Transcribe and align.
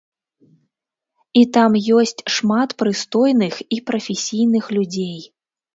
І 1.41 1.43
там 1.59 1.71
ёсць 1.99 2.21
шмат 2.37 2.69
прыстойных 2.83 3.53
і 3.79 3.83
прафесійных 3.93 4.63
людзей. 4.79 5.19